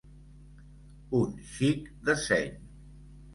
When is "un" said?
1.19-1.35